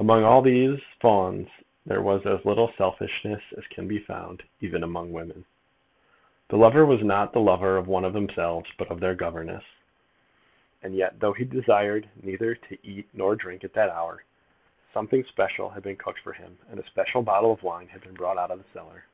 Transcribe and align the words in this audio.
Among 0.00 0.24
all 0.24 0.42
these 0.42 0.82
Fawns 0.98 1.48
there 1.86 2.02
was 2.02 2.26
as 2.26 2.44
little 2.44 2.72
selfishness 2.76 3.52
as 3.56 3.68
can 3.68 3.86
be 3.86 4.00
found, 4.00 4.42
even 4.60 4.82
among 4.82 5.12
women. 5.12 5.44
The 6.48 6.56
lover 6.56 6.84
was 6.84 7.04
not 7.04 7.32
the 7.32 7.38
lover 7.40 7.76
of 7.76 7.86
one 7.86 8.04
of 8.04 8.14
themselves, 8.14 8.72
but 8.76 8.90
of 8.90 8.98
their 8.98 9.14
governess. 9.14 9.62
And 10.82 10.92
yet, 10.96 11.20
though 11.20 11.34
he 11.34 11.44
desired 11.44 12.10
neither 12.20 12.56
to 12.56 12.78
eat 12.84 13.08
nor 13.12 13.36
drink 13.36 13.62
at 13.62 13.74
that 13.74 13.90
hour, 13.90 14.24
something 14.92 15.22
special 15.22 15.70
had 15.70 15.84
been 15.84 15.98
cooked 15.98 16.18
for 16.18 16.32
him, 16.32 16.58
and 16.68 16.80
a 16.80 16.86
special 16.88 17.22
bottle 17.22 17.52
of 17.52 17.62
wine 17.62 17.86
had 17.86 18.00
been 18.00 18.14
brought 18.14 18.38
out 18.38 18.50
of 18.50 18.58
the 18.58 18.68
cellar. 18.72 19.04